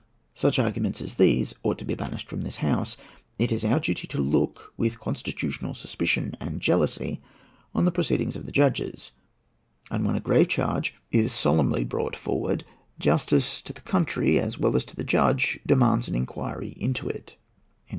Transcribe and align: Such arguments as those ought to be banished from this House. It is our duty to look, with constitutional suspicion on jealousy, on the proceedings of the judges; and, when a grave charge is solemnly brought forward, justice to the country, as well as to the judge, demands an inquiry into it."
Such 0.33 0.57
arguments 0.57 0.99
as 0.99 1.13
those 1.17 1.53
ought 1.61 1.77
to 1.77 1.85
be 1.85 1.93
banished 1.93 2.27
from 2.27 2.41
this 2.41 2.55
House. 2.57 2.97
It 3.37 3.51
is 3.51 3.63
our 3.63 3.79
duty 3.79 4.07
to 4.07 4.17
look, 4.17 4.73
with 4.75 4.99
constitutional 4.99 5.75
suspicion 5.75 6.35
on 6.41 6.57
jealousy, 6.59 7.21
on 7.75 7.85
the 7.85 7.91
proceedings 7.91 8.35
of 8.35 8.47
the 8.47 8.51
judges; 8.51 9.11
and, 9.91 10.03
when 10.03 10.15
a 10.15 10.19
grave 10.19 10.47
charge 10.47 10.95
is 11.11 11.31
solemnly 11.31 11.83
brought 11.83 12.15
forward, 12.15 12.63
justice 12.97 13.61
to 13.61 13.73
the 13.73 13.81
country, 13.81 14.39
as 14.39 14.57
well 14.57 14.75
as 14.75 14.85
to 14.85 14.95
the 14.95 15.03
judge, 15.03 15.59
demands 15.67 16.07
an 16.07 16.15
inquiry 16.15 16.73
into 16.79 17.07
it." 17.07 17.35